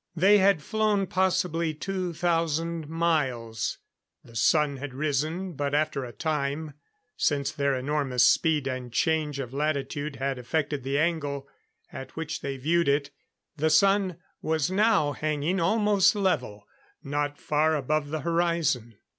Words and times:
They 0.15 0.39
had 0.39 0.63
flown 0.63 1.05
possibly 1.05 1.75
two 1.75 2.11
thousand 2.11 2.89
miles. 2.89 3.77
The 4.23 4.35
Sun 4.35 4.77
had 4.77 4.95
risen, 4.95 5.53
but 5.53 5.75
after 5.75 6.03
a 6.05 6.11
time 6.11 6.73
since 7.15 7.51
their 7.51 7.75
enormous 7.75 8.25
speed 8.27 8.65
and 8.65 8.91
change 8.91 9.37
of 9.37 9.53
latitude 9.53 10.15
had 10.15 10.39
affected 10.39 10.81
the 10.81 10.97
angle 10.97 11.47
at 11.93 12.15
which 12.15 12.41
they 12.41 12.57
viewed 12.57 12.87
it 12.87 13.11
the 13.57 13.69
Sun 13.69 14.17
now 14.39 14.39
was 14.41 14.69
hanging 15.19 15.59
almost 15.59 16.15
level, 16.15 16.67
not 17.03 17.37
far 17.37 17.75
above 17.75 18.09
the 18.09 18.21
horizon. 18.21 18.95